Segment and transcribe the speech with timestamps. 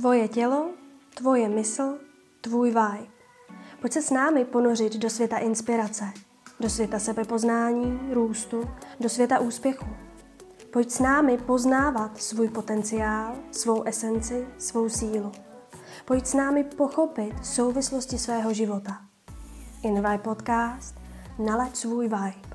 [0.00, 0.70] Tvoje tělo,
[1.14, 1.98] tvoje mysl,
[2.40, 3.06] tvůj vibe.
[3.80, 6.04] Pojď se s námi ponořit do světa inspirace,
[6.60, 9.86] do světa sebepoznání, růstu, do světa úspěchu.
[10.72, 15.32] Pojď s námi poznávat svůj potenciál, svou esenci, svou sílu.
[16.04, 18.98] Pojď s námi pochopit souvislosti svého života.
[19.82, 20.94] Vibe Podcast
[21.38, 22.49] Nalaď svůj vibe.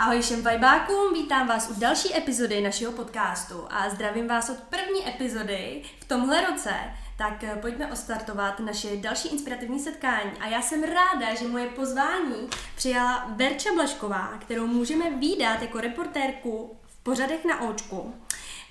[0.00, 5.08] Ahoj všem vibákům, vítám vás u další epizody našeho podcastu a zdravím vás od první
[5.08, 6.74] epizody v tomhle roce.
[7.16, 10.30] Tak eh, pojďme ostartovat naše další inspirativní setkání.
[10.40, 16.76] A já jsem ráda, že moje pozvání přijala Verča Blašková, kterou můžeme výdat jako reportérku
[16.86, 18.14] v pořadech na očku.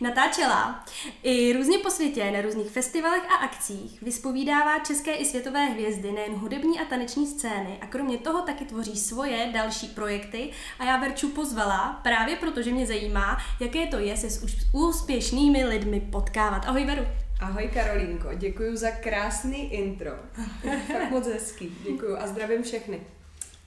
[0.02, 0.86] Natáčela
[1.24, 6.34] i různě po světě, na různých festivalech a akcích, vyspovídává české i světové hvězdy, nejen
[6.34, 11.30] hudební a taneční scény a kromě toho taky tvoří svoje další projekty a já Verču
[11.30, 16.66] pozvala právě proto, že mě zajímá, jaké to je se s úspěšnými lidmi potkávat.
[16.66, 17.08] Ahoj Veru.
[17.40, 20.12] Ahoj Karolínko, děkuji za krásný intro.
[20.88, 23.02] Fakt moc hezký, děkuji a zdravím všechny.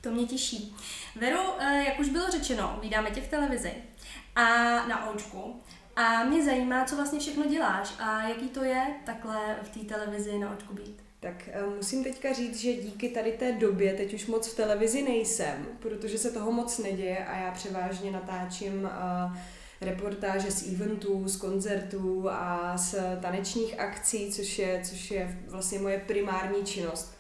[0.01, 0.77] To mě těší.
[1.17, 3.73] Veru, eh, jak už bylo řečeno, vydáme tě v televizi
[4.37, 4.43] a
[4.87, 5.61] na očku.
[5.97, 10.39] A mě zajímá, co vlastně všechno děláš a jaký to je takhle v té televizi
[10.39, 11.03] na očku být.
[11.21, 15.03] Tak eh, musím teďka říct, že díky tady té době teď už moc v televizi
[15.03, 19.37] nejsem, protože se toho moc neděje a já převážně natáčím uh,
[19.81, 25.99] reportáže z eventů, z koncertů a z tanečních akcí, což je, což je vlastně moje
[25.99, 27.19] primární činnost.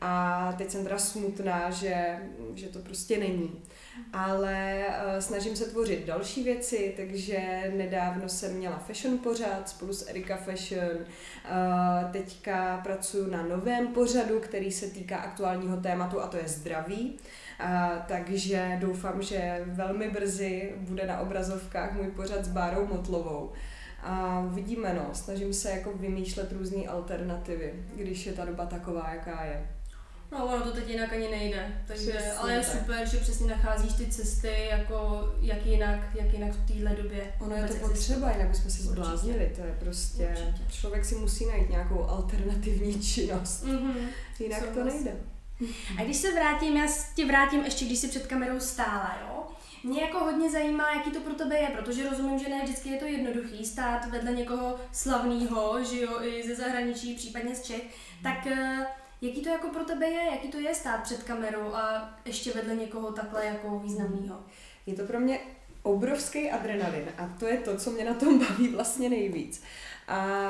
[0.00, 2.18] A teď jsem teda smutná, že,
[2.54, 3.62] že to prostě není
[4.12, 7.38] ale uh, snažím se tvořit další věci, takže
[7.76, 10.96] nedávno jsem měla fashion pořad spolu s Erika Fashion.
[10.96, 17.18] Uh, teďka pracuji na novém pořadu, který se týká aktuálního tématu a to je zdraví.
[17.64, 23.52] Uh, takže doufám, že velmi brzy bude na obrazovkách můj pořad s Bárou Motlovou.
[24.02, 29.44] A uvidíme, no, snažím se jako vymýšlet různé alternativy, když je ta doba taková, jaká
[29.44, 29.77] je.
[30.32, 32.78] No ono to teď jinak ani nejde, takže, přesně, ale je tak.
[32.78, 37.32] super, že přesně nacházíš ty cesty, jako jak jinak, jak jinak v téhle době.
[37.40, 40.72] Ono je to potřeba, jinak bychom se zbláznili, to je prostě, Určitě.
[40.72, 44.08] člověk si musí najít nějakou alternativní činnost, mm-hmm.
[44.38, 44.74] jinak Souhlas.
[44.74, 45.16] to nejde.
[45.98, 49.44] A když se vrátím, já tě vrátím ještě, když jsi před kamerou stála, jo?
[49.84, 52.98] Mě jako hodně zajímá, jaký to pro tebe je, protože rozumím, že ne vždycky je
[52.98, 57.82] to jednoduchý stát vedle někoho slavného, že jo, i ze zahraničí, případně z Čech,
[58.22, 58.84] tak uh,
[59.20, 62.76] Jaký to jako pro tebe je, jaký to je stát před kamerou a ještě vedle
[62.76, 64.44] někoho takhle jako významného?
[64.86, 65.40] Je to pro mě
[65.82, 69.62] obrovský adrenalin a to je to, co mě na tom baví vlastně nejvíc.
[70.08, 70.48] A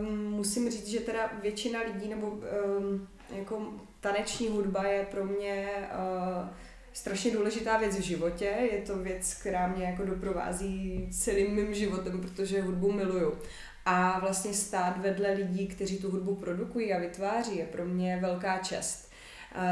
[0.00, 2.40] uh, musím říct, že teda většina lidí nebo uh,
[3.30, 6.48] jako taneční hudba je pro mě uh,
[6.92, 8.44] strašně důležitá věc v životě.
[8.44, 13.38] Je to věc, která mě jako doprovází celým mým životem, protože hudbu miluju.
[13.86, 18.58] A vlastně stát vedle lidí, kteří tu hudbu produkují a vytváří, je pro mě velká
[18.58, 19.10] čest.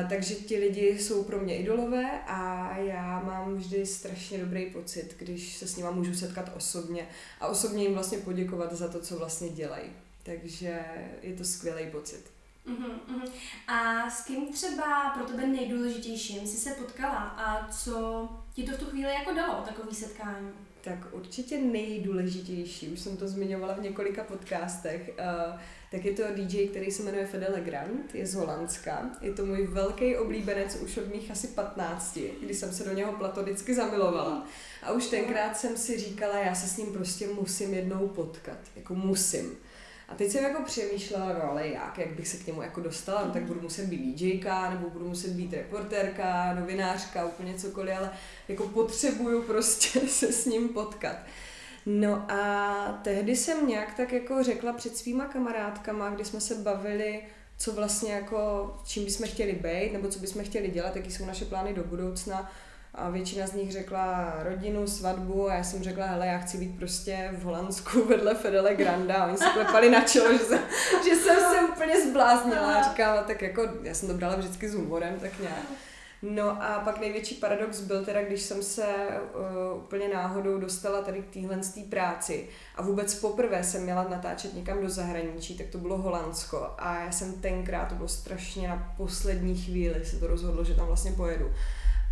[0.08, 5.56] Takže ti lidi jsou pro mě idolové a já mám vždy strašně dobrý pocit, když
[5.56, 7.08] se s nima můžu setkat osobně
[7.40, 9.90] a osobně jim vlastně poděkovat za to, co vlastně dělají.
[10.22, 10.84] Takže
[11.22, 12.30] je to skvělý pocit.
[12.66, 13.30] Uh-huh, uh-huh.
[13.66, 18.78] A s kým třeba pro tebe nejdůležitějším jsi se potkala a co ti to v
[18.78, 20.50] tu chvíli jako dalo, takový setkání?
[20.84, 25.60] Tak určitě nejdůležitější, už jsem to zmiňovala v několika podcastech, uh,
[25.90, 29.10] tak je to DJ, který se jmenuje Fede Legrand, je z Holandska.
[29.20, 33.12] Je to můj velký oblíbenec už od mých asi 15, kdy jsem se do něho
[33.12, 34.46] platonicky zamilovala.
[34.82, 38.94] A už tenkrát jsem si říkala, já se s ním prostě musím jednou potkat, jako
[38.94, 39.56] musím.
[40.12, 43.24] A teď jsem jako přemýšlela, no ale jak, jak bych se k němu jako dostala,
[43.24, 48.10] no tak budu muset být DJka, nebo budu muset být reportérka, novinářka, úplně cokoliv, ale
[48.48, 51.16] jako potřebuju prostě se s ním potkat.
[51.86, 57.22] No a tehdy jsem nějak tak jako řekla před svýma kamarádkama, kdy jsme se bavili,
[57.58, 61.44] co vlastně jako, čím bychom chtěli být, nebo co bychom chtěli dělat, jaký jsou naše
[61.44, 62.52] plány do budoucna
[62.94, 66.76] a většina z nich řekla rodinu, svatbu a já jsem řekla, hele, já chci být
[66.78, 70.60] prostě v Holandsku vedle Fedele Granda a oni se klepali na čelo, že jsem,
[71.04, 74.74] že jsem se úplně zbláznila a říkala, tak jako, já jsem to brala vždycky s
[74.74, 75.64] humorem, tak nějak.
[76.22, 78.86] No a pak největší paradox byl teda, když jsem se
[79.74, 84.82] uh, úplně náhodou dostala tady k téhle práci a vůbec poprvé jsem měla natáčet někam
[84.82, 89.56] do zahraničí, tak to bylo Holandsko a já jsem tenkrát, to bylo strašně na poslední
[89.56, 91.52] chvíli, se to rozhodlo, že tam vlastně pojedu.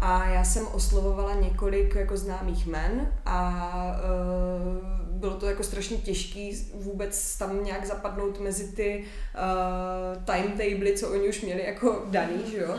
[0.00, 3.67] A já jsem oslovovala několik jako známých men a
[3.97, 11.11] uh, bylo to jako strašně těžký vůbec tam nějak zapadnout mezi ty uh, timetable, co
[11.11, 12.75] oni už měli jako daný, že jo.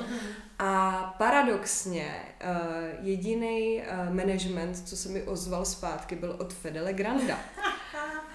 [0.59, 7.39] A paradoxně uh, jediný uh, management, co se mi ozval zpátky, byl od Fedele Granda.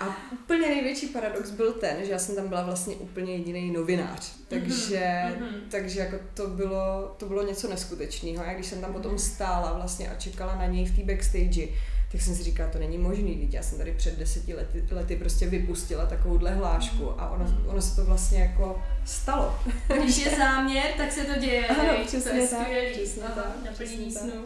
[0.00, 4.32] A úplně největší paradox byl ten, že já jsem tam byla vlastně úplně jediný novinář.
[4.48, 5.60] Takže, mm-hmm.
[5.70, 8.44] takže jako to bylo, to bylo něco neskutečného.
[8.44, 11.69] Já když jsem tam potom stála vlastně a čekala na něj v té backstage,
[12.12, 15.46] tak jsem si říkala, to není možný, já jsem tady před deseti lety, lety prostě
[15.46, 19.58] vypustila takovouhle hlášku a ono, ono se to vlastně jako stalo.
[20.02, 21.66] Když je záměr, tak se to děje.
[21.66, 22.93] Ano, přesně to je tak, skvělý.
[22.93, 24.44] Přesně Aha, tak, naplnění snu.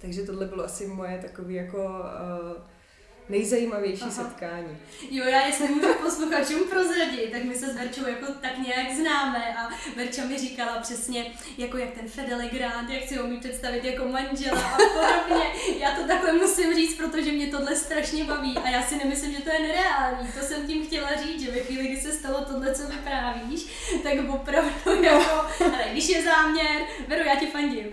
[0.00, 2.62] Takže tohle bylo asi moje takový jako uh,
[3.28, 4.10] nejzajímavější Aha.
[4.10, 4.78] setkání.
[5.10, 9.54] Jo, já jestli můžu posluchačům prozradit, tak my se s Verčou jako tak nějak známe
[9.56, 11.26] a Verča mi říkala přesně,
[11.58, 15.46] jako jak ten Fedele Grant, jak si ho umí představit jako manžela a podobně.
[15.78, 19.42] Já to takhle musím říct, protože mě tohle strašně baví a já si nemyslím, že
[19.42, 20.28] to je nereální.
[20.40, 23.66] To jsem tím chtěla říct, že ve chvíli, kdy se stalo tohle, co vyprávíš,
[24.02, 27.84] tak opravdu jako, ale když je záměr, Veru, já ti fandím.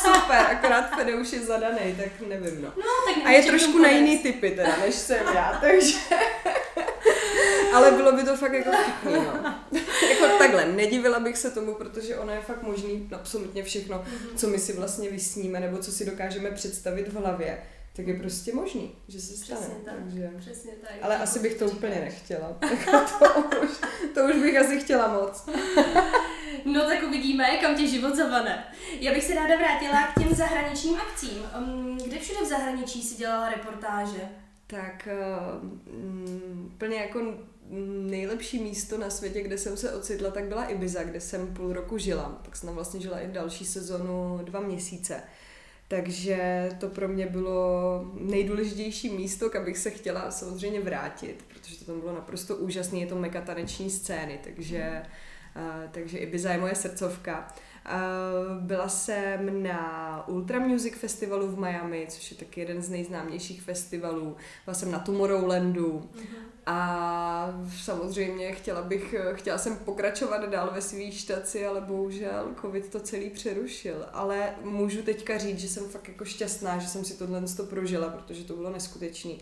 [0.00, 2.72] Super, akorát Fede už je zadaný, tak nevím no.
[2.76, 5.98] no tak a je trošku na jiný typy teda, než jsem já, takže...
[7.74, 9.54] Ale bylo by to fakt jako vtipný, no.
[10.10, 14.36] jako takhle, nedivila bych se tomu, protože ono je fakt možný absolutně všechno, mhm.
[14.36, 17.62] co my si vlastně vysníme, nebo co si dokážeme představit v hlavě,
[17.96, 19.60] tak je prostě možný, že se stane.
[19.60, 20.30] Přesně tak, takže...
[20.38, 20.90] přesně tak.
[21.02, 22.56] Ale asi bych to úplně nechtěla.
[23.18, 23.70] to, už,
[24.14, 25.48] to už bych asi chtěla moc.
[26.64, 28.64] No tak uvidíme, kam tě život zavane.
[29.00, 31.42] Já bych se ráda vrátila k těm zahraničním akcím.
[32.04, 34.20] Kde všude v zahraničí si dělala reportáže?
[34.70, 35.08] Tak
[35.52, 37.20] um, plně jako
[38.00, 41.98] nejlepší místo na světě, kde jsem se ocitla, tak byla Ibiza, kde jsem půl roku
[41.98, 42.40] žila.
[42.42, 45.22] Tak jsem tam vlastně žila i další sezonu dva měsíce.
[45.88, 51.84] Takže to pro mě bylo nejdůležitější místo, kam bych se chtěla samozřejmě vrátit, protože to
[51.84, 55.02] tam bylo naprosto úžasné, je to meka taneční scény, takže,
[55.56, 57.54] uh, takže Ibiza je moje srdcovka.
[57.90, 63.62] Uh, byla jsem na Ultra Music Festivalu v Miami, což je taky jeden z nejznámějších
[63.62, 64.36] festivalů.
[64.64, 66.22] Byla jsem na Tomorrowlandu uh-huh.
[66.66, 73.00] a samozřejmě chtěla bych, chtěla jsem pokračovat dál ve své štaci, ale bohužel covid to
[73.00, 74.06] celý přerušil.
[74.12, 78.44] Ale můžu teďka říct, že jsem fakt jako šťastná, že jsem si tohle prožila, protože
[78.44, 79.40] to bylo neskutečný.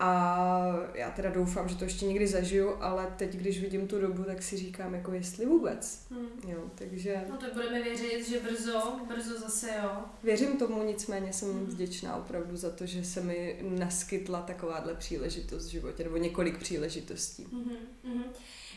[0.00, 4.24] A já teda doufám, že to ještě někdy zažiju, ale teď, když vidím tu dobu,
[4.24, 6.06] tak si říkám, jako jestli vůbec.
[6.10, 6.28] Hmm.
[6.48, 7.24] Jo, takže...
[7.30, 9.90] No tak budeme věřit, že brzo, brzo zase jo.
[10.22, 11.66] Věřím tomu, nicméně jsem hmm.
[11.66, 17.46] vděčná opravdu za to, že se mi naskytla takováhle příležitost v životě, nebo několik příležitostí.
[17.52, 17.76] Hmm.
[18.04, 18.24] Hmm.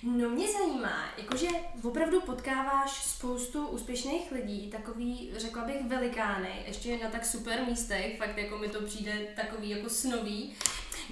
[0.04, 1.48] No mě zajímá, jakože
[1.84, 8.38] opravdu potkáváš spoustu úspěšných lidí, takový, řekla bych, velikány, ještě na tak super místech, fakt
[8.38, 10.56] jako mi to přijde takový jako snový.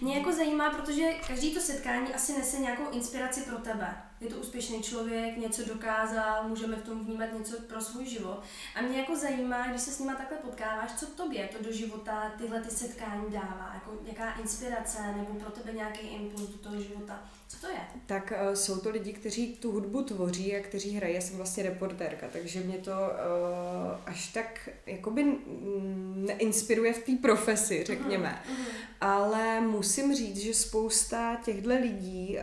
[0.01, 4.10] Mě jako zajímá, protože každý to setkání asi nese nějakou inspiraci pro tebe.
[4.21, 8.41] Je to úspěšný člověk, něco dokázal, můžeme v tom vnímat něco pro svůj život.
[8.75, 12.31] A mě jako zajímá, když se s nima takhle potkáváš, co tobě to do života
[12.37, 17.23] tyhle ty setkání dává, jako nějaká inspirace nebo pro tebe nějaký impuls do toho života.
[17.47, 17.79] Co to je?
[18.05, 21.15] Tak uh, jsou to lidi, kteří tu hudbu tvoří a kteří hrají.
[21.15, 25.37] Já jsem vlastně reportérka, takže mě to uh, až tak jakoby
[26.15, 28.41] neinspiruje v té profesi, řekněme.
[28.45, 28.65] Uh-huh, uh-huh.
[29.01, 32.37] Ale musím říct, že spousta těchto lidí,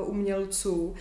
[0.00, 0.96] uh, umělců, Uh,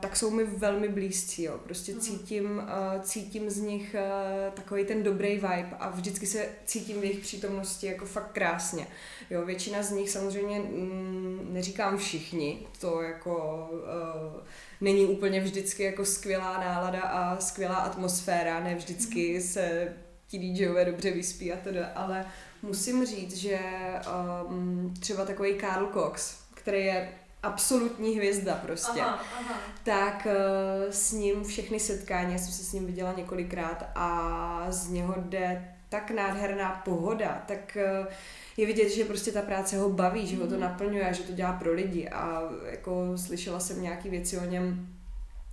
[0.00, 1.58] tak jsou mi velmi blízcí, jo.
[1.64, 2.00] Prostě uh-huh.
[2.00, 7.04] cítím, uh, cítím z nich uh, takový ten dobrý vibe a vždycky se cítím v
[7.04, 8.86] jejich přítomnosti jako fakt krásně.
[9.30, 14.42] Jo, většina z nich samozřejmě mm, neříkám všichni, to jako uh,
[14.80, 19.92] není úplně vždycky jako skvělá nálada a skvělá atmosféra, ne vždycky se
[20.26, 22.26] ti DJové dobře vyspí a teda, ale
[22.62, 23.58] musím říct, že
[24.48, 27.08] um, třeba takový Karl Cox, který je
[27.44, 29.00] absolutní hvězda prostě.
[29.00, 29.54] Aha, aha.
[29.82, 34.88] Tak uh, s ním všechny setkání, já jsem se s ním viděla několikrát a z
[34.88, 38.06] něho jde tak nádherná pohoda, tak uh,
[38.56, 40.60] je vidět, že prostě ta práce ho baví, že ho to mhm.
[40.60, 44.88] naplňuje a že to dělá pro lidi a jako slyšela jsem nějaký věci o něm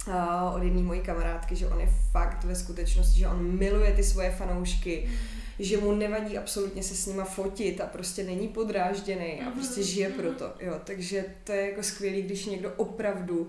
[0.07, 4.03] uh, od jedné mojí kamarádky, že on je fakt ve skutečnosti, že on miluje ty
[4.03, 9.41] svoje fanoušky, mm že mu nevadí absolutně se s nima fotit a prostě není podrážděný
[9.41, 10.13] a mhm, prostě žije mm-hmm.
[10.13, 10.53] pro to.
[10.59, 13.47] Jo, takže to je jako skvělý, když někdo opravdu uh,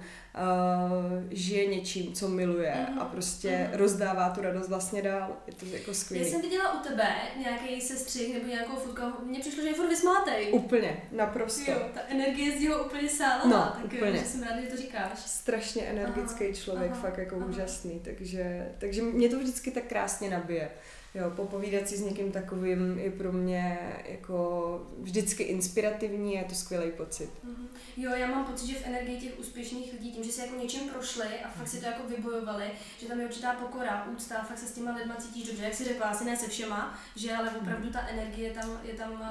[1.30, 3.00] žije něčím, co miluje mm-hmm.
[3.00, 5.36] a prostě rozdává tu radost vlastně dál.
[5.46, 6.24] Je to jako skvělý.
[6.24, 9.88] Já jsem viděla u tebe nějaký sestřih nebo nějakou fotku, mně přišlo, že je furt
[9.88, 10.48] vysmátej.
[10.52, 11.70] Úplně, naprosto.
[11.70, 14.18] Jo, ta energie z něho úplně sála, no, tak úplně.
[14.18, 15.18] že jsem ráda, že to říkáš.
[15.26, 17.46] Strašně energický aha, člověk, aha, fakt jako aha.
[17.46, 20.70] úžasný, takže, takže mě to vždycky tak krásně nabije.
[21.14, 23.78] Jo, popovídat si s někým takovým je pro mě
[24.08, 27.30] jako vždycky inspirativní a je to skvělý pocit.
[27.46, 27.66] Mm-hmm.
[27.96, 30.88] Jo, já mám pocit, že v energii těch úspěšných lidí, tím, že se jako něčím
[30.88, 32.64] prošli a fakt si to jako vybojovali,
[33.00, 35.84] že tam je určitá pokora, úcta, fakt se s těma lidma cítíš dobře, jak si
[35.84, 39.22] řekla, asi ne se všema, že ale opravdu ta energie tam, je tam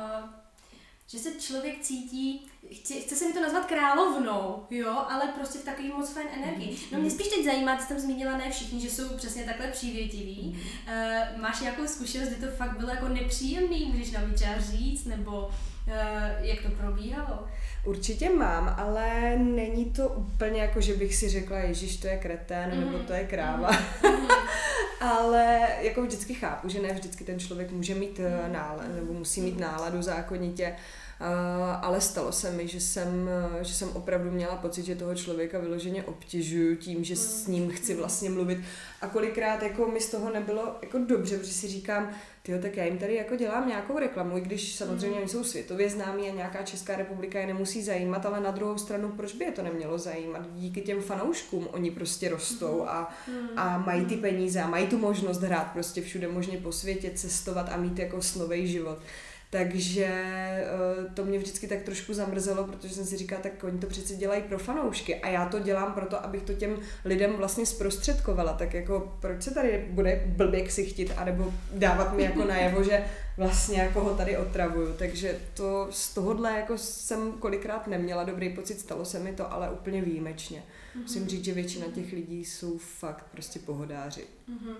[1.12, 5.65] že se člověk cítí, chce, chce se mi to nazvat královnou, jo, ale prostě v
[5.65, 6.77] takový moc fajn energii.
[6.91, 9.68] No mě spíš teď zajímá, ty jsi tam zmínila ne všichni, že jsou přesně takhle
[9.68, 10.63] přívětiví.
[10.88, 15.41] Uh, máš nějakou zkušenost, kdy to fakt bylo jako nepříjemný, můžeš nám třeba říct, nebo
[15.41, 15.94] uh,
[16.39, 17.48] jak to probíhalo?
[17.86, 22.72] Určitě mám, ale není to úplně jako, že bych si řekla, Ježíš, to je kretén,
[22.74, 22.80] mm.
[22.80, 23.72] nebo to je kráva.
[23.72, 24.27] Mm.
[25.01, 28.53] ale jako vždycky chápu, že ne vždycky ten člověk může mít mm.
[28.53, 30.75] náladu, nebo musí mít náladu zákonitě
[31.82, 33.30] ale stalo se mi, že jsem,
[33.62, 37.96] že jsem opravdu měla pocit, že toho člověka vyloženě obtěžuju tím, že s ním chci
[37.96, 38.60] vlastně mluvit.
[39.01, 42.10] A kolikrát jako mi z toho nebylo jako dobře, protože si říkám,
[42.44, 45.90] tyjo, tak já jim tady jako dělám nějakou reklamu, i když samozřejmě oni jsou světově
[45.90, 49.51] známí a nějaká Česká republika je nemusí zajímat, ale na druhou stranu, proč by je
[49.51, 50.42] to nemělo zajímat?
[50.54, 53.13] Díky těm fanouškům oni prostě rostou a,
[53.56, 57.70] a mají ty peníze a mají tu možnost hrát prostě všude možně po světě, cestovat
[57.72, 58.98] a mít jako snový život.
[59.53, 60.65] Takže eh,
[61.13, 64.41] to mě vždycky tak trošku zamrzelo, protože jsem si říkala, tak oni to přece dělají
[64.41, 68.53] pro fanoušky a já to dělám proto, abych to těm lidem vlastně zprostředkovala.
[68.53, 73.03] Tak jako proč se tady bude blbě ksichtit, anebo dávat mi jako najevo, že
[73.38, 74.94] vlastně jako ho tady otravuju.
[74.94, 79.72] Takže to z tohohle jako jsem kolikrát neměla dobrý pocit, stalo se mi to, ale
[79.72, 80.64] úplně výjimečně.
[80.96, 84.28] Musím říct, že většina těch lidí jsou fakt prostě pohodáři.
[84.50, 84.76] Mm-hmm.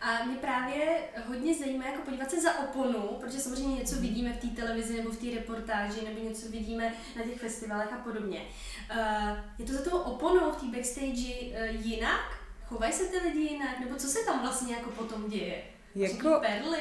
[0.00, 4.36] A mě právě hodně zajímá jako podívat se za oponu, protože samozřejmě něco vidíme v
[4.36, 8.42] té televizi nebo v té reportáži, nebo něco vidíme na těch festivalech a podobně.
[8.90, 12.38] Uh, je to za toho oponou v té backstage uh, jinak?
[12.64, 13.80] Chovají se ty lidi jinak?
[13.80, 15.62] Nebo co se tam vlastně jako potom děje?
[15.94, 16.80] Jako, perly?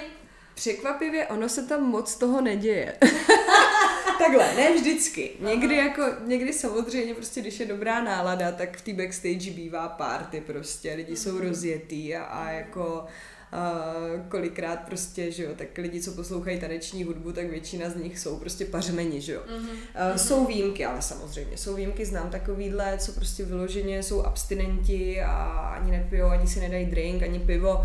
[0.56, 2.96] Překvapivě, ono se tam moc toho neděje.
[4.20, 5.32] Takhle, ne vždycky.
[5.40, 10.42] Někdy jako, někdy samozřejmě prostě, když je dobrá nálada, tak v té backstage bývá party
[10.42, 11.48] prostě, lidi jsou mhm.
[11.48, 13.06] rozjetý a, a jako
[13.54, 18.20] Uh, kolikrát prostě, že jo, tak lidi, co poslouchají taneční hudbu, tak většina z nich
[18.20, 19.42] jsou prostě pařmeni, že jo.
[19.48, 20.12] Mm-hmm.
[20.12, 25.34] Uh, jsou výjimky, ale samozřejmě, jsou výjimky, znám takovýhle, co prostě vyloženě jsou abstinenti a
[25.80, 27.84] ani nepijou, ani si nedají drink, ani pivo,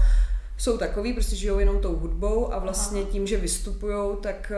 [0.61, 4.53] jsou takový, prostě žijou jenom tou hudbou a vlastně tím, že vystupují, tak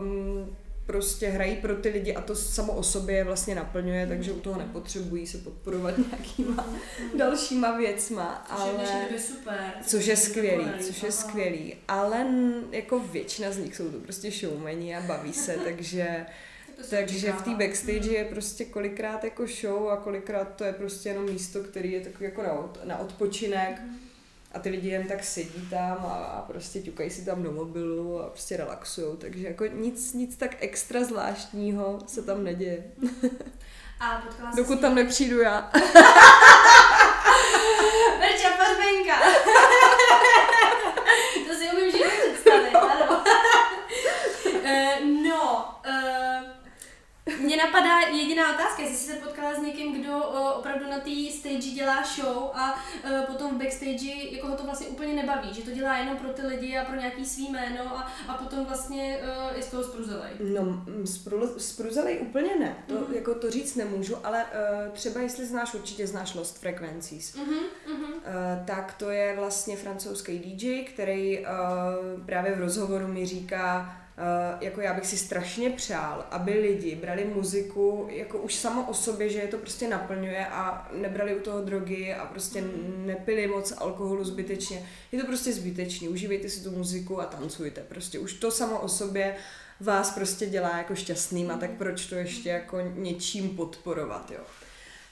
[0.00, 0.56] um,
[0.86, 4.58] prostě hrají pro ty lidi a to samo o sobě vlastně naplňuje, takže u toho
[4.58, 6.66] nepotřebují se podporovat nějakýma
[7.18, 8.24] dalšíma věcma.
[8.24, 8.72] Ale...
[8.72, 9.72] Což je super.
[9.86, 11.74] Což je skvělý, což je skvělý.
[11.88, 12.26] Ale
[12.70, 16.26] jako většina z nich jsou to prostě showmeni a baví se, takže
[16.90, 21.24] takže v té backstage je prostě kolikrát jako show a kolikrát to je prostě jenom
[21.24, 23.80] místo, který je takový jako na, od, na odpočinek.
[23.80, 24.04] Mm
[24.54, 28.20] a ty lidi jen tak sedí tam a, a prostě ťukají si tam do mobilu
[28.20, 32.84] a prostě relaxují, takže jako nic, nic tak extra zvláštního se tam neděje.
[34.00, 35.70] A potkala Dokud tam nepřijdu já.
[38.18, 39.18] Verča Parbenka.
[41.48, 43.24] to si umím žít představit, ano.
[44.46, 50.50] uh, no, uh, mě napadá jediná otázka, jestli jsi se potkala s někým, kdo uh,
[50.58, 54.86] opravdu na té stage dělá show a uh, potom v backstage jako ho to vlastně
[54.86, 58.12] úplně nebaví, že to dělá jenom pro ty lidi a pro nějaký svý jméno a,
[58.28, 59.18] a potom vlastně
[59.56, 60.30] je z toho spruzelej.
[60.52, 60.84] No,
[61.58, 63.14] spruzelej úplně ne, to, mm-hmm.
[63.14, 64.44] jako to říct nemůžu, ale
[64.92, 68.64] třeba jestli znáš, určitě znáš Lost Frequencies, mm-hmm.
[68.64, 71.46] tak to je vlastně francouzský DJ, který
[72.26, 73.96] právě v rozhovoru mi říká,
[74.60, 79.28] jako já bych si strašně přál, aby lidi brali muziku jako už samo o sobě,
[79.28, 82.64] že je to prostě naplňuje a nebrali u toho drogy a prostě
[82.96, 84.88] nepili moc alkoholu zbytečně.
[85.12, 87.80] Je to prostě zbytečný, užívejte si tu muziku a tancujte.
[87.80, 89.36] Prostě už to samo o sobě
[89.80, 94.40] vás prostě dělá jako šťastným a tak proč to ještě jako něčím podporovat, jo.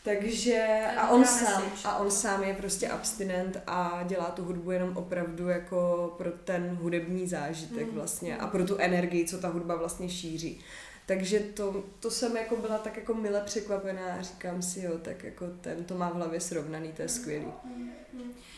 [0.04, 4.96] Takže a on sám, a on sám je prostě abstinent a dělá tu hudbu jenom
[4.96, 7.94] opravdu jako pro ten hudební zážitek mm.
[7.94, 10.60] vlastně a pro tu energii, co ta hudba vlastně šíří.
[11.06, 15.24] Takže to, to jsem jako byla tak jako mile překvapená a říkám si, jo, tak
[15.24, 17.52] jako ten to má v hlavě srovnaný, to je skvělý.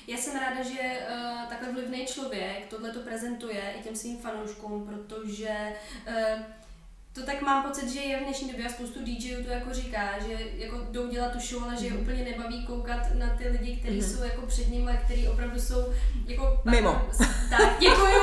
[0.07, 4.87] Já jsem ráda, že uh, takhle vlivný člověk tohle to prezentuje i těm svým fanouškům,
[4.87, 5.73] protože
[6.09, 6.15] uh,
[7.14, 10.09] to tak mám pocit, že je v dnešní době a spoustu DJů to jako říká,
[10.26, 12.00] že jako jdou dělat tu show, ale že je mm-hmm.
[12.00, 14.16] úplně nebaví koukat na ty lidi, kteří mm-hmm.
[14.16, 15.92] jsou jako před nimi, kteří opravdu jsou
[16.26, 16.61] jako...
[16.64, 17.02] Mimo.
[17.50, 18.23] Tak, děkuju,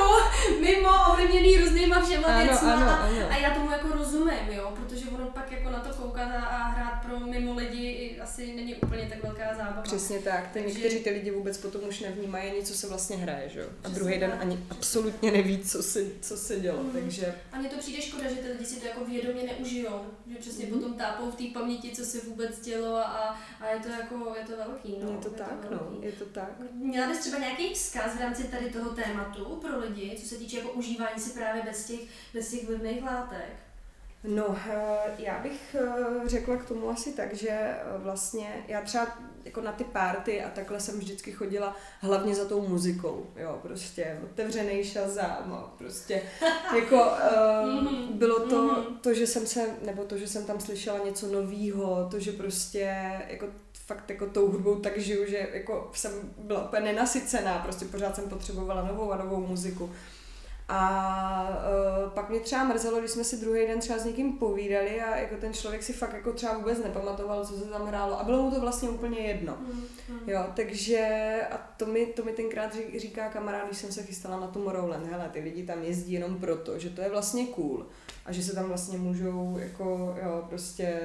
[0.61, 3.27] mimo, ovlivněný různýma všema ano, věcma ano, ano.
[3.29, 6.67] a já tomu jako rozumím, jo, protože ono pak jako na to koukat a, a
[6.67, 9.81] hrát pro mimo lidi asi není úplně tak velká zábava.
[9.81, 10.79] Přesně tak, ty Takže...
[10.79, 13.89] někteří ty lidi vůbec potom už nevnímají ani, co se vlastně hraje, že jo, a
[13.89, 16.91] druhý den ani absolutně neví, co se, co se dělo, mm.
[16.91, 17.35] takže...
[17.51, 20.65] A mně to přijde škoda, že ty lidi si to jako vědomě neužijou, že přesně
[20.65, 20.73] mm-hmm.
[20.73, 24.45] potom tápou v té paměti, co se vůbec dělo a, a je to jako, je
[24.45, 25.11] to velký, no.
[25.11, 26.51] Je to je tak, to no, je to tak.
[26.73, 30.57] Měla bys třeba nějaký vzkaz v rámci tady toho tématu pro lidi, co se týče
[30.57, 31.99] jako užívání si právě bez těch,
[32.33, 33.70] bez těch vlivných látek?
[34.23, 39.07] No, eh, já bych eh, řekla k tomu asi tak, že eh, vlastně já třeba
[39.45, 44.19] jako na ty párty a takhle jsem vždycky chodila hlavně za tou muzikou, jo, prostě
[44.23, 46.21] otevřený šazám, prostě
[46.75, 48.97] jako uh, bylo to, mhm.
[49.01, 53.11] to, že jsem se, nebo to, že jsem tam slyšela něco novýho, to, že prostě
[53.27, 58.15] jako fakt jako tou hudbou tak žiju, že jako jsem byla úplně nenasycená, prostě pořád
[58.15, 59.91] jsem potřebovala novou a novou muziku.
[60.73, 61.63] A
[62.05, 65.17] uh, pak mě třeba mrzelo, když jsme si druhý den třeba s někým povídali a
[65.17, 68.43] jako ten člověk si fakt jako třeba vůbec nepamatoval, co se tam hrálo a bylo
[68.43, 69.57] mu to vlastně úplně jedno.
[69.59, 70.29] Mm, mm.
[70.29, 70.99] Jo, takže
[71.51, 75.29] a to mi, to mi tenkrát říká kamarád, když jsem se chystala na Tomorrowland, hele,
[75.33, 77.85] ty lidi tam jezdí jenom proto, že to je vlastně cool
[78.25, 80.99] a že se tam vlastně můžou jako, jo, prostě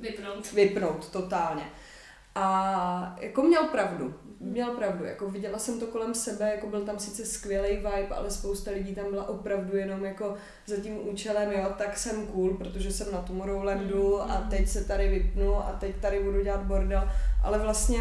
[0.00, 1.62] vypnout, vypnout totálně.
[2.34, 6.98] A jako měl pravdu, měl pravdu, jako viděla jsem to kolem sebe, jako byl tam
[6.98, 10.34] sice skvělý vibe, ale spousta lidí tam byla opravdu jenom jako
[10.66, 14.48] za tím účelem, jo, tak jsem cool, protože jsem na Tomorrowlandu a mm-hmm.
[14.48, 17.10] teď se tady vypnu a teď tady budu dělat bordel,
[17.42, 17.98] ale vlastně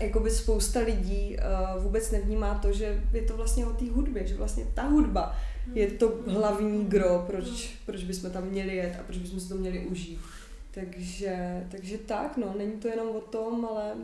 [0.00, 1.36] jakoby spousta lidí
[1.76, 5.36] uh, vůbec nevnímá to, že je to vlastně o té hudbě, že vlastně ta hudba
[5.74, 9.54] je to hlavní gro, proč, proč bychom tam měli jet a proč bychom si to
[9.54, 10.20] měli užít.
[10.70, 13.94] Takže, takže tak, no, není to jenom o tom, ale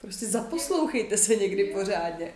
[0.00, 2.32] Prostě zaposlouchejte se někdy pořádně.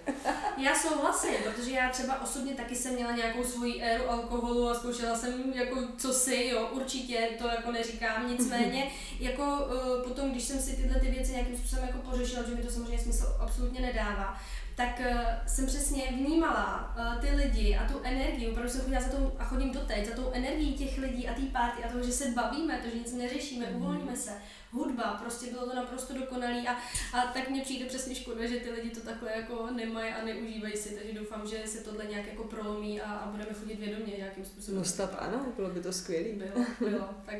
[0.59, 5.17] Já souhlasím, protože já třeba osobně taky jsem měla nějakou svoji éru alkoholu a zkoušela
[5.17, 10.59] jsem jako co si, jo, určitě to jako neříkám, nicméně jako uh, potom, když jsem
[10.59, 14.41] si tyhle ty věci nějakým způsobem jako pořešila, že mi to samozřejmě smysl absolutně nedává,
[14.77, 19.09] tak uh, jsem přesně vnímala uh, ty lidi a tu energii, opravdu jsem chodila za
[19.09, 22.13] tou, a chodím doteď, za tou energií těch lidí a té párty a toho, že
[22.13, 23.77] se bavíme, to, že nic neřešíme, mm.
[23.77, 24.31] uvolníme se
[24.75, 26.73] hudba, prostě bylo to naprosto dokonalý a,
[27.13, 30.77] a tak mně přijde přesně škoda, že ty lidi to takhle jako nemají a neužívají
[30.77, 34.45] si, takže doufám, že se tohle nějak jako prolomí a, a budeme chodit vědomě nějakým
[34.45, 34.79] způsobem.
[34.79, 36.29] No snad ano, bylo by to skvělé.
[36.29, 37.39] Bylo, bylo, tak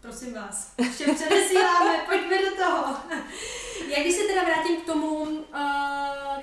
[0.00, 2.96] prosím vás, všem předesíláme, pojďme do toho.
[3.88, 5.44] Já když se teda vrátím k tomu, uh,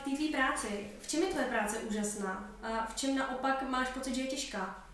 [0.02, 0.68] k té tvý práci,
[1.02, 4.88] v čem je tvoje práce úžasná a v čem naopak máš pocit, že je těžká?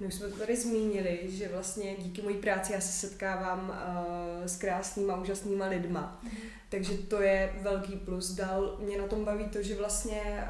[0.00, 4.46] My už jsme to tady zmínili, že vlastně díky mojí práci já se setkávám uh,
[4.46, 6.20] s krásnýma, úžasnýma lidma.
[6.22, 6.30] Mm.
[6.68, 8.30] Takže to je velký plus.
[8.30, 10.44] Dál mě na tom baví to, že vlastně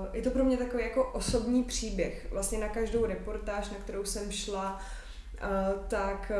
[0.00, 2.26] uh, je to pro mě takový jako osobní příběh.
[2.30, 5.03] Vlastně na každou reportáž, na kterou jsem šla, Uh,
[5.88, 6.32] tak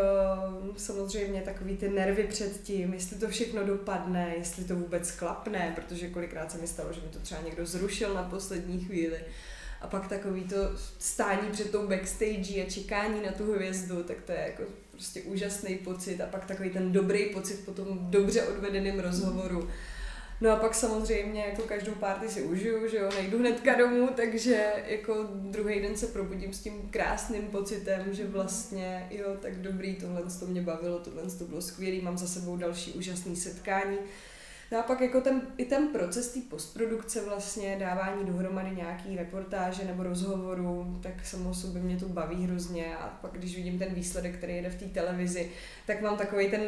[0.61, 5.73] uh, samozřejmě takový ty nervy před tím, jestli to všechno dopadne, jestli to vůbec klapne,
[5.75, 9.21] protože kolikrát se mi stalo, že mi to třeba někdo zrušil na poslední chvíli.
[9.81, 10.57] A pak takový to
[10.99, 15.75] stání před tou backstage a čekání na tu hvězdu, tak to je jako prostě úžasný
[15.75, 19.69] pocit a pak takový ten dobrý pocit po tom dobře odvedeném rozhovoru.
[20.41, 24.73] No a pak samozřejmě jako každou párty si užiju, že jo, nejdu hnedka domů, takže
[24.87, 30.23] jako druhý den se probudím s tím krásným pocitem, že vlastně jo, tak dobrý, tohle
[30.41, 33.97] to mě bavilo, tohle to bylo skvělý, mám za sebou další úžasný setkání.
[34.73, 39.85] No a pak jako ten, i ten proces té postprodukce vlastně, dávání dohromady nějaký reportáže
[39.85, 44.37] nebo rozhovoru, tak samo sobě mě to baví hrozně a pak když vidím ten výsledek,
[44.37, 45.51] který jede v té televizi,
[45.87, 46.61] tak mám takový ten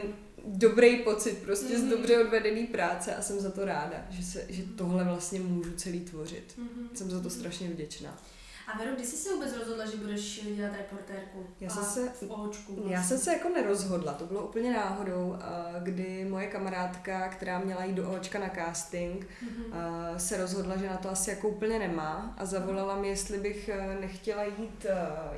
[0.46, 1.78] dobrý pocit prostě mm-hmm.
[1.78, 1.90] z mhm.
[1.90, 6.00] dobře odvedený práce a jsem za to ráda, že, se, že tohle vlastně můžu celý
[6.00, 6.54] tvořit.
[6.58, 6.88] Mm-hmm.
[6.94, 8.18] Jsem za to strašně vděčná.
[8.66, 11.46] A Vero, kdy jsi si vůbec rozhodla, že budeš dělat reportérku?
[11.60, 12.94] Já jsem se, očku vlastně.
[12.94, 15.36] já jsem se jako nerozhodla, to bylo úplně náhodou,
[15.82, 20.16] kdy moje kamarádka, která měla jít do očka na casting, mm-hmm.
[20.16, 23.98] se rozhodla, že na to asi jako úplně nemá a zavolala mi, jestli bych e,
[24.00, 24.86] nechtěla jít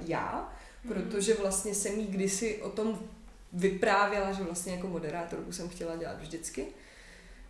[0.06, 0.52] já,
[0.84, 0.88] mm-hmm.
[0.88, 2.98] protože vlastně jsem jí kdysi o tom
[3.52, 6.66] vyprávěla, že vlastně jako moderátorku jsem chtěla dělat vždycky.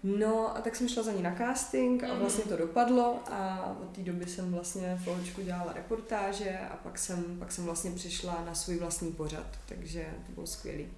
[0.03, 2.19] No a tak jsem šla za ní na casting a mhm.
[2.19, 6.99] vlastně to dopadlo a od té doby jsem vlastně v Oločku dělala reportáže a pak
[6.99, 10.89] jsem, pak jsem vlastně přišla na svůj vlastní pořad, takže to bylo skvělý.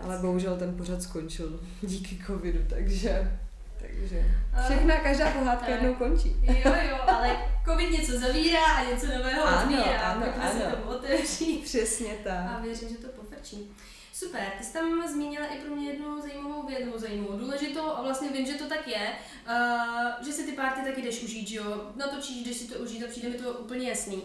[0.00, 3.38] Ale bohužel ten pořad skončil díky covidu, takže
[3.80, 4.24] takže
[4.64, 6.36] všechna, každá pohádka jednou končí.
[6.42, 10.00] Jo, jo, ale covid něco zavírá a něco nového ano, otvírá.
[10.00, 10.52] Ano, ano.
[10.52, 11.58] se to otevří.
[11.58, 12.46] Přesně tak.
[12.50, 13.70] A věřím, že to pofrčí.
[14.18, 18.28] Super, ty jsi tam zmínila i pro mě jednu zajímavou věc, zajímavou, důležitou a vlastně
[18.28, 19.12] vím, že to tak je,
[19.48, 23.04] uh, že si ty párty taky jdeš užít, že jo, natočíš, když si to užít
[23.04, 24.22] a přijde mi to úplně jasný.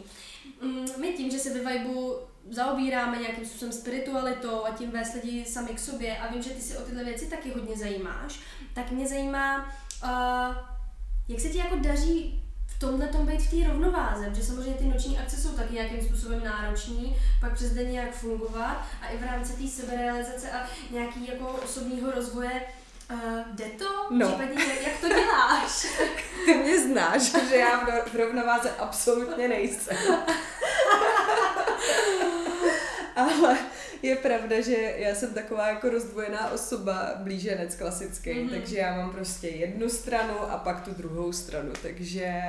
[0.63, 2.15] Um, my tím, že se ve Vibu
[2.49, 6.61] zaobíráme nějakým způsobem spiritualitou a tím vést lidi sami k sobě a vím, že ty
[6.61, 8.39] si o tyhle věci taky hodně zajímáš,
[8.73, 10.55] tak mě zajímá, uh,
[11.27, 12.40] jak se ti jako daří
[12.81, 16.43] tomhle tom být v té rovnováze, protože samozřejmě ty noční akce jsou taky nějakým způsobem
[16.43, 21.47] náročný, pak přes den nějak fungovat a i v rámci té seberealizace a nějaký jako
[21.47, 22.61] osobního rozvoje
[23.13, 23.85] Uh, jde to?
[24.11, 24.27] No.
[24.27, 25.87] Případně, jak to děláš?
[26.45, 29.97] Ty mě znáš, že já v rovnováze absolutně nejsem.
[33.15, 33.57] Ale
[34.01, 38.49] je pravda, že já jsem taková jako rozdvojená osoba, blíženec klasický, mm-hmm.
[38.49, 42.41] takže já mám prostě jednu stranu a pak tu druhou stranu, takže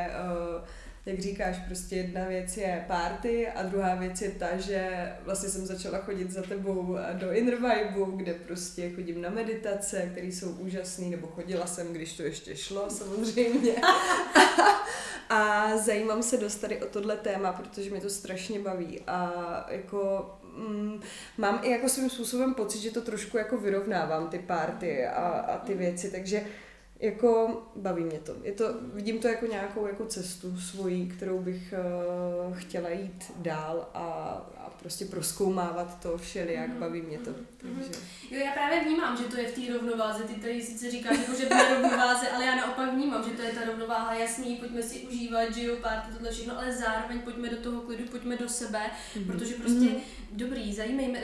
[0.59, 0.65] uh,
[1.07, 5.67] jak říkáš, prostě jedna věc je party a druhá věc je ta, že vlastně jsem
[5.67, 11.07] začala chodit za tebou do Inner Vibe, kde prostě chodím na meditace, které jsou úžasné,
[11.07, 13.75] nebo chodila jsem, když to ještě šlo samozřejmě.
[15.29, 19.33] a zajímám se dost tady o tohle téma, protože mě to strašně baví a
[19.71, 21.01] jako mm,
[21.39, 25.59] mám i jako svým způsobem pocit, že to trošku jako vyrovnávám ty party a, a
[25.59, 26.45] ty věci, takže
[27.03, 28.35] jako baví mě to.
[28.43, 28.65] Je to.
[28.95, 31.75] Vidím to jako nějakou jako cestu svojí, kterou bych
[32.49, 34.03] uh, chtěla jít dál a,
[34.57, 36.79] a prostě proskoumávat to všelijak, mm-hmm.
[36.79, 37.31] baví mě to.
[37.31, 37.45] Mm-hmm.
[37.59, 38.01] Takže.
[38.31, 40.23] Jo, já právě vnímám, že to je v té rovnováze.
[40.25, 43.53] Ty tady sice říkáš, jako, že v rovnováze, ale já naopak vnímám, že to je
[43.53, 47.57] ta rovnováha jasný, pojďme si užívat, že jo, párty, tohle všechno, ale zároveň pojďme do
[47.57, 49.27] toho klidu, pojďme do sebe, mm-hmm.
[49.27, 50.01] protože prostě mm-hmm.
[50.33, 51.21] dobrý, zajímejme,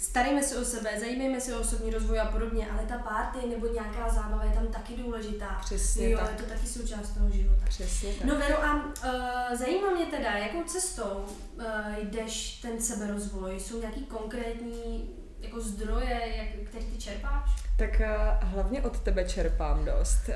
[0.00, 3.66] starejme se o sebe, zajímejme se o osobní rozvoj a podobně, ale ta party nebo
[3.66, 5.60] nějaká zábava je tam taky důležitá.
[5.64, 6.30] Přesně jo, tak.
[6.30, 7.62] je to taky součást toho života.
[7.68, 8.24] Přesně tak.
[8.24, 11.24] No Vero, a uh, zajímá mě teda, jakou cestou
[11.56, 11.64] uh,
[12.02, 13.60] jdeš ten seberozvoj?
[13.60, 15.10] Jsou nějaký konkrétní
[15.40, 17.50] jako zdroje, jak, který ty čerpáš?
[17.80, 20.30] Tak uh, hlavně od tebe čerpám dost.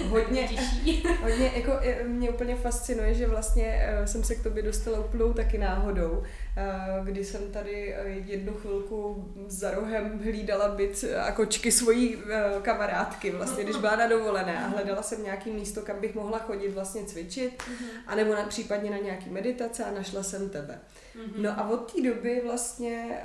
[0.00, 0.48] Uh, hodně,
[1.22, 1.72] hodně, jako
[2.06, 7.24] mě úplně fascinuje, že vlastně jsem se k tobě dostala úplnou taky náhodou, uh, kdy
[7.24, 12.22] jsem tady jednu chvilku za rohem hlídala byt a kočky svojí uh,
[12.62, 16.68] kamarádky, vlastně, když byla na dovolené a hledala jsem nějaký místo, kam bych mohla chodit
[16.68, 17.88] vlastně cvičit, mhm.
[18.06, 20.80] anebo na, případně na nějaký meditace a našla jsem tebe.
[21.16, 21.42] Mm-hmm.
[21.42, 23.18] No a od té doby vlastně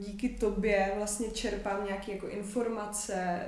[0.00, 2.69] díky tobě vlastně čerpám nějaké jako informace,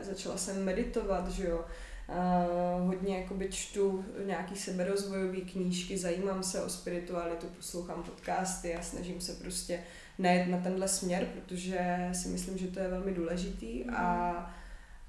[0.00, 1.64] začala jsem meditovat, že jo,
[2.08, 9.20] Uh, hodně jakoby čtu nějaký seberozvojové knížky, zajímám se o spiritualitu, poslouchám podcasty a snažím
[9.20, 9.80] se prostě
[10.18, 13.94] najet na tenhle směr, protože si myslím, že to je velmi důležitý mm.
[13.96, 14.61] a mhm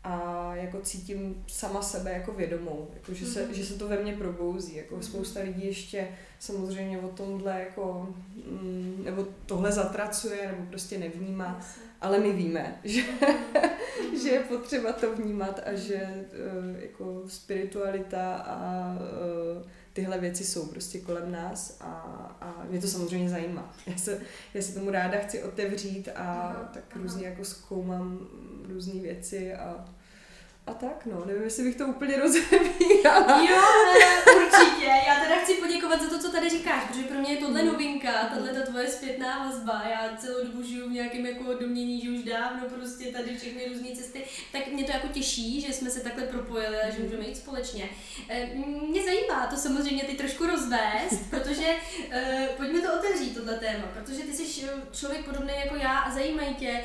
[0.04, 3.52] a jako cítím sama sebe jako vědomou, jako že, se, mm-hmm.
[3.52, 4.76] že se to ve mně probouzí.
[4.76, 5.02] Jako mm-hmm.
[5.02, 6.08] spousta lidí ještě
[6.40, 11.80] samozřejmě o tomhle jako, mm, nebo tohle zatracuje, nebo prostě nevnímá, yes.
[12.02, 14.24] ale my víme, že, mm-hmm.
[14.24, 20.66] že je potřeba to vnímat a že uh, jako spiritualita a uh, tyhle věci jsou
[20.66, 21.86] prostě kolem nás a,
[22.42, 23.76] a mě to samozřejmě zajímá.
[23.88, 24.22] Já se,
[24.54, 28.28] já se tomu ráda chci otevřít a aha, tak různě jako zkoumám
[28.70, 29.86] různé věci a
[30.68, 33.46] a tak no, nevím, jestli bych to úplně rozebírala.
[33.50, 33.62] Jo,
[34.00, 34.86] ne, určitě.
[34.86, 37.72] Já teda chci poděkovat za to, co tady říkáš, protože pro mě je tohle mhm.
[37.72, 39.84] novinka, tahle ta tvoje zpětná vazba.
[39.90, 43.96] Já celou dobu žiju v nějakém jako domění, že už dávno prostě tady všechny různé
[43.96, 44.24] cesty.
[44.52, 47.04] Tak mě to jako těší, že jsme se takhle propojili a že mhm.
[47.04, 47.90] můžeme jít společně.
[48.30, 48.50] Eh,
[48.88, 51.76] mě zajímá to samozřejmě ty trošku rozvést, protože
[52.08, 56.56] uh, pojďme to otevřít, tohle téma, protože ty jsi člověk podobný jako já a zajímají
[56.56, 56.84] tě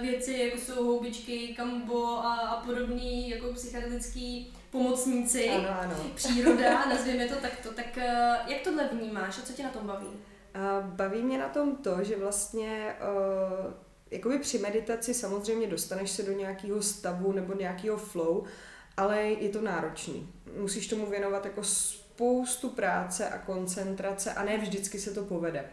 [0.00, 5.94] věci, jako jsou houbičky, kambo a, a podobné jako psychedelický pomocníci, ano, ano.
[6.14, 10.08] příroda, nazvěme to takto, tak eh, jak tohle vnímáš a co tě na tom baví?
[10.80, 13.72] Baví mě na tom to, že vlastně uh,
[14.10, 18.44] jakoby při meditaci samozřejmě dostaneš se do nějakého stavu nebo nějakého flow,
[18.96, 20.32] ale je to náročný.
[20.58, 25.64] Musíš tomu věnovat jako spoustu práce a koncentrace a ne vždycky se to povede,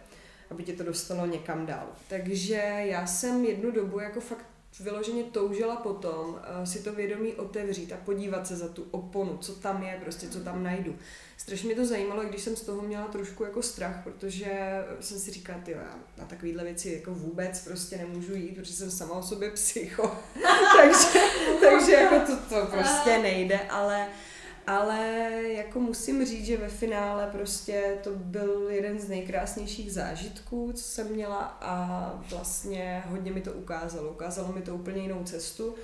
[0.51, 1.87] aby tě to dostalo někam dál.
[2.09, 4.45] Takže já jsem jednu dobu jako fakt
[4.79, 9.55] vyloženě toužila potom uh, si to vědomí otevřít a podívat se za tu oponu, co
[9.55, 10.95] tam je, prostě co tam najdu.
[11.37, 15.31] Strašně mě to zajímalo, když jsem z toho měla trošku jako strach, protože jsem si
[15.31, 19.23] říkala, ty já na takovéhle věci jako vůbec prostě nemůžu jít, protože jsem sama o
[19.23, 20.11] sobě psycho.
[20.77, 21.19] takže,
[21.61, 24.32] takže jako to, to prostě nejde, ale uh,
[24.67, 30.83] ale jako musím říct, že ve finále prostě to byl jeden z nejkrásnějších zážitků, co
[30.83, 34.11] jsem měla a vlastně hodně mi to ukázalo.
[34.11, 35.75] Ukázalo mi to úplně jinou cestu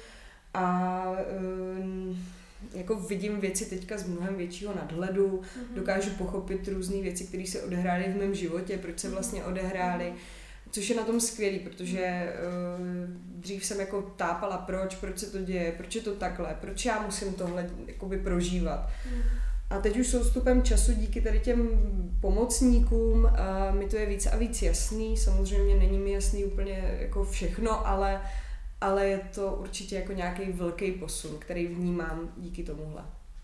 [0.54, 1.04] a
[1.78, 2.26] um,
[2.74, 5.76] jako vidím věci teďka z mnohem většího nadhledu, mm-hmm.
[5.76, 9.16] dokážu pochopit různé věci, které se odehrály v mém životě, proč se mhm.
[9.16, 10.06] vlastně odehrály.
[10.06, 10.39] Mm-hmm
[10.72, 12.34] Což je na tom skvělý, protože
[12.78, 12.86] uh,
[13.40, 17.02] dřív jsem jako tápala, proč, proč se to děje, proč je to takhle, proč já
[17.02, 18.90] musím tohle jakoby prožívat.
[19.12, 19.22] Mm.
[19.70, 21.70] A teď už s ústupem času díky tady těm
[22.22, 25.18] pomocníkům uh, mi to je víc a víc jasný.
[25.18, 28.22] Samozřejmě není mi jasný úplně jako všechno, ale,
[28.82, 33.02] ale je to určitě jako nějaký velký posun, který vnímám díky tomuhle.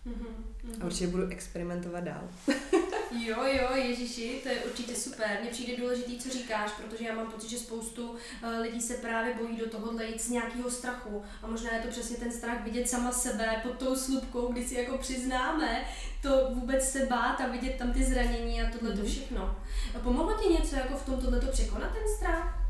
[0.08, 0.82] Mm-hmm.
[0.82, 2.24] A určitě budu experimentovat dál.
[3.12, 5.38] jo, jo, Ježíši, to je určitě super.
[5.42, 8.18] Mně přijde důležitý, co říkáš, protože já mám pocit, že spoustu uh,
[8.62, 11.24] lidí se právě bojí do tohohle jít z nějakého strachu.
[11.44, 14.76] A možná je to přesně ten strach vidět sama sebe pod tou slupkou, kdy si
[14.76, 15.86] jako přiznáme
[16.26, 19.12] to vůbec se bát a vidět tam ty zranění a tohle to mm-hmm.
[19.12, 19.56] všechno.
[19.96, 22.62] A pomohlo ti něco jako v tom tohleto překonat ten strach?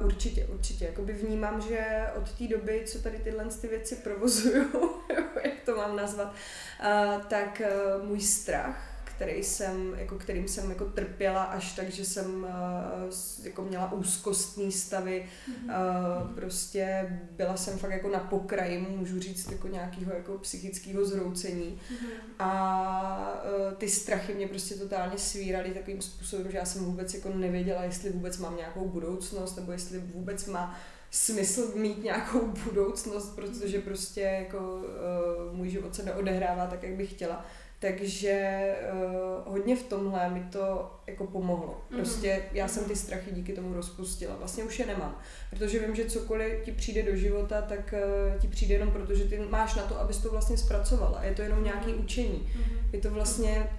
[0.00, 0.84] Uh, určitě, určitě.
[0.84, 4.92] Jakoby vnímám, že od té doby, co tady tyhle ty věci provozuju,
[5.44, 7.62] jak to mám nazvat, uh, tak
[7.98, 13.44] uh, můj strach který jsem, jako kterým jsem jako trpěla až tak, že jsem uh,
[13.44, 16.34] jako měla úzkostní stavy, mm-hmm.
[16.34, 22.06] prostě byla jsem fakt jako na pokraji, můžu říct, jako nějakého jako psychického zroucení mm-hmm.
[22.38, 27.28] a uh, ty strachy mě prostě totálně svíraly takovým způsobem, že já jsem vůbec jako
[27.28, 30.78] nevěděla, jestli vůbec mám nějakou budoucnost, nebo jestli vůbec má
[31.10, 37.10] smysl mít nějakou budoucnost, protože prostě jako uh, můj život se neodehrává tak, jak bych
[37.10, 37.46] chtěla.
[37.86, 41.84] Takže uh, hodně v tomhle mi to jako pomohlo.
[41.90, 42.00] Mhm.
[42.00, 44.36] Prostě já jsem ty strachy díky tomu rozpustila.
[44.36, 45.18] Vlastně už je nemám.
[45.50, 49.24] Protože vím, že cokoliv ti přijde do života, tak uh, ti přijde jenom proto, že
[49.24, 51.24] ty máš na to, abys to vlastně zpracovala.
[51.24, 52.00] Je to jenom nějaký mhm.
[52.00, 52.48] učení.
[52.56, 52.78] Mhm.
[52.92, 53.70] Je to vlastně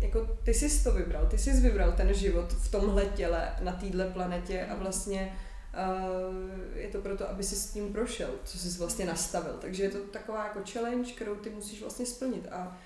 [0.00, 4.04] jako ty jsi to vybral, ty jsi vybral ten život v tomhle těle, na téhle
[4.04, 5.36] planetě a vlastně
[5.74, 9.54] uh, je to proto, aby si s tím prošel, co jsi vlastně nastavil.
[9.60, 12.78] Takže je to taková jako challenge, kterou ty musíš vlastně splnit a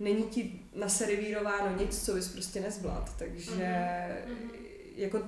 [0.00, 3.16] není ti naservírováno nic, co bys prostě nezvlád.
[3.18, 4.50] Takže mm-hmm.
[4.96, 5.22] jako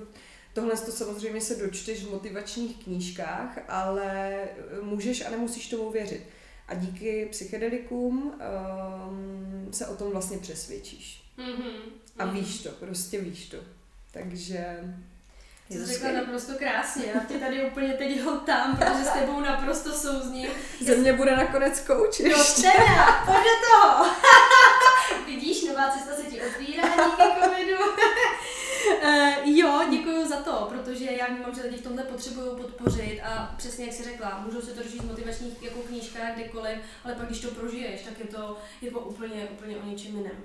[0.53, 4.39] tohle to samozřejmě se dočteš v motivačních knížkách, ale
[4.81, 6.21] můžeš a nemusíš tomu věřit.
[6.67, 8.33] A díky psychedelikům
[9.09, 11.23] um, se o tom vlastně přesvědčíš.
[11.37, 11.75] Mm-hmm.
[12.17, 12.35] A mhm.
[12.35, 13.57] víš to, prostě víš to.
[14.11, 14.79] Takže
[15.69, 19.91] je to řekla naprosto krásně, já tě tady úplně teď tam, protože s tebou naprosto
[19.93, 20.49] souzním.
[20.81, 24.05] Ze mě bude nakonec kouč No teda, pojď do toho.
[25.25, 27.77] Vidíš, nová cesta se ti otvírá díky covidu.
[29.03, 33.53] Uh, jo, děkuji za to, protože já vnímám, že lidi v tomhle potřebují podpořit a
[33.57, 37.25] přesně jak jsi řekla, můžou se to dožít v motivačních jako knížkách, kdekoliv, ale pak
[37.25, 40.43] když to prožiješ, tak je to jako úplně, úplně o něčem jiném.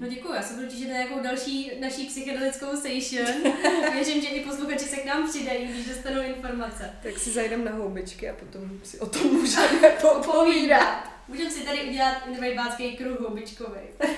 [0.00, 3.52] No děkuji, já se budu těšit na nějakou další naší psychedelickou session.
[3.92, 6.90] Věřím, že i posluchači se k nám přidají, když dostanou informace.
[7.02, 11.04] Tak si zajdem na houbičky a potom si o tom můžeme popovídat.
[11.28, 13.80] Můžeme si tady udělat vejbácký kruh houbičkový.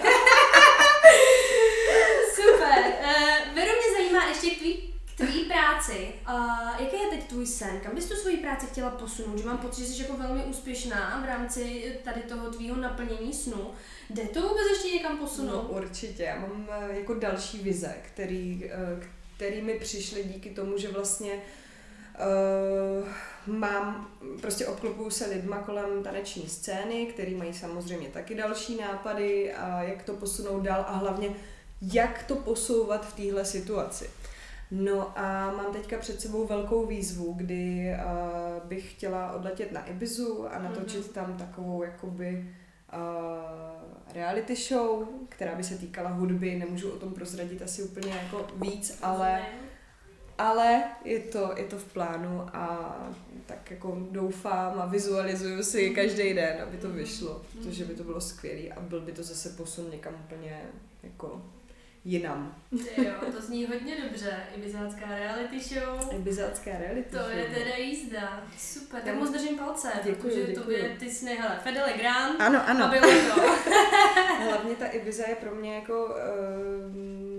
[2.35, 2.85] Super.
[3.01, 4.89] Uh, Veru mě zajímá ještě k tvý,
[5.21, 6.13] tvý práci.
[6.29, 7.81] Uh, jaký je teď tvůj sen?
[7.81, 9.39] Kam bys tu svoji práci chtěla posunout?
[9.39, 13.71] Že mám pocit, že jsi jako velmi úspěšná v rámci tady toho tvýho naplnění snu.
[14.11, 15.53] Jde to vůbec ještě někam posunout?
[15.53, 16.23] No určitě.
[16.23, 19.07] Já mám eh, jako další vize, který, eh,
[19.37, 23.09] který mi přišly díky tomu, že vlastně uh,
[23.47, 29.83] mám, prostě obklopuju se lidma kolem taneční scény, který mají samozřejmě taky další nápady a
[29.83, 31.35] jak to posunout dál a hlavně
[31.81, 34.11] jak to posouvat v téhle situaci.
[34.71, 40.47] No a mám teďka před sebou velkou výzvu, kdy uh, bych chtěla odletět na Ibizu
[40.53, 41.13] a natočit mm-hmm.
[41.13, 42.55] tam takovou jakoby
[42.93, 48.47] uh, reality show, která by se týkala hudby, nemůžu o tom prozradit asi úplně jako
[48.57, 49.43] víc, ale
[50.41, 52.97] ale je to, je to v plánu a
[53.47, 58.21] tak jako doufám a vizualizuju si každý den, aby to vyšlo, protože by to bylo
[58.21, 60.63] skvělé a byl by to zase posun někam úplně
[61.03, 61.43] jako
[62.05, 62.55] jinam.
[62.97, 64.37] jo, to zní hodně dobře.
[64.57, 66.15] Ibizácká reality show.
[66.15, 67.27] Ibizácká reality to show.
[67.27, 68.45] To je teda jízda.
[68.59, 70.65] Super, tak moc držím palce, děkuju, protože děkuju.
[70.65, 72.85] tobě ty sny, hele, Fedele Grant ano, ano.
[72.85, 73.41] a bylo to.
[74.45, 76.15] Hlavně ta Ibiza je pro mě jako, uh,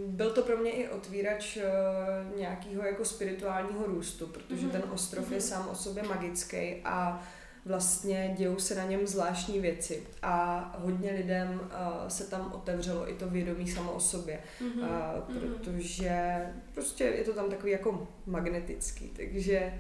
[0.08, 4.72] byl to pro mě i otvírač uh, nějakého jako spirituálního růstu, protože mm-hmm.
[4.72, 5.34] ten ostrov mm-hmm.
[5.34, 7.24] je sám o sobě magický a
[7.66, 13.14] vlastně dějou se na něm zvláštní věci a hodně lidem uh, se tam otevřelo i
[13.14, 14.80] to vědomí samo o sobě, mm-hmm.
[14.80, 14.88] uh,
[15.36, 19.74] protože prostě je to tam takový jako magnetický, takže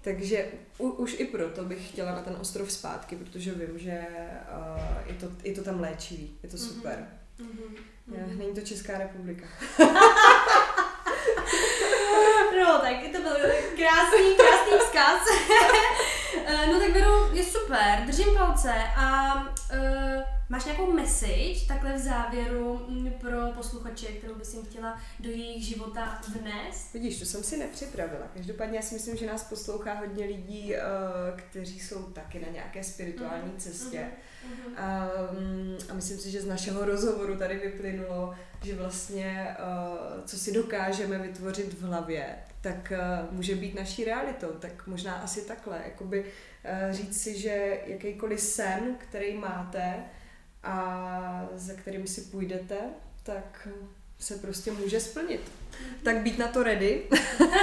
[0.00, 0.46] takže
[0.78, 4.06] u, už i proto bych chtěla na ten ostrov zpátky, protože vím, že
[4.56, 6.66] uh, je, to, je to tam léčivý, je to mhm.
[6.66, 7.08] super.
[7.40, 8.36] Mm-hmm.
[8.38, 9.46] Není to Česká republika.
[12.60, 13.36] no, tak to byl
[13.76, 15.20] krásný, krásný vzkaz.
[16.36, 21.98] Eh, no tak Veru, je super, držím palce a uh, máš nějakou message takhle v
[21.98, 26.92] závěru mm, pro posluchače, kterou bys jim chtěla do jejich života vnést?
[26.92, 28.26] Vidíš, to jsem si nepřipravila.
[28.34, 32.84] Každopádně já si myslím, že nás poslouchá hodně lidí, uh, kteří jsou taky na nějaké
[32.84, 33.62] spirituální mm-hmm.
[33.62, 33.98] cestě.
[33.98, 34.68] Mm-hmm.
[35.32, 40.52] Um, a myslím si, že z našeho rozhovoru tady vyplynulo, že vlastně uh, co si
[40.52, 44.48] dokážeme vytvořit v hlavě, tak uh, může být naší realitou.
[44.48, 49.94] Tak možná asi takhle, jakoby uh, říct si, že jakýkoliv sen, který máte
[50.62, 52.76] a za kterým si půjdete,
[53.22, 53.68] tak
[54.18, 55.40] se prostě může splnit.
[56.02, 57.02] Tak být na to ready.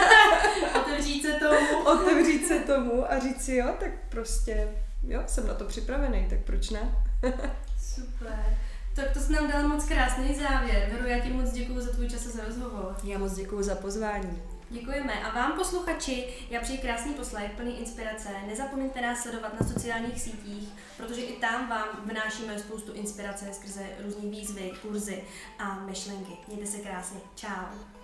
[0.82, 1.84] Otevřít se tomu.
[1.86, 4.68] Otevřít se tomu a říct si jo, tak prostě
[5.08, 6.96] jo, jsem na to připravený, tak proč ne?
[7.80, 8.58] Super.
[8.96, 10.90] Tak to jsi nám dala moc krásný závěr.
[10.92, 12.96] Veru, já ti moc děkuji za tvůj čas a za rozhovor.
[13.04, 14.42] Já moc děkuji za pozvání.
[14.70, 18.30] Děkujeme a vám posluchači, já přeji krásný poslech, plný inspirace.
[18.48, 24.30] Nezapomeňte nás sledovat na sociálních sítích, protože i tam vám vnášíme spoustu inspirace skrze různé
[24.30, 25.24] výzvy, kurzy
[25.60, 26.34] a myšlenky.
[26.48, 27.20] Mějte se krásně.
[27.36, 27.95] Ciao.